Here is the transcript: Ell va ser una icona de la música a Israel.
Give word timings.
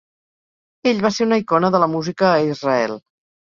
Ell 0.91 1.03
va 1.03 1.11
ser 1.19 1.27
una 1.27 1.39
icona 1.43 1.71
de 1.77 1.83
la 1.85 1.91
música 1.93 2.31
a 2.33 2.43
Israel. 2.57 3.01